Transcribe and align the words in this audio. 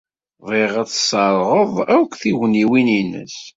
Bɣiɣ 0.45 0.71
ad 0.81 0.87
tesserɣeḍ 0.89 1.73
akk 1.97 2.11
tugniwin-nnes. 2.21 3.37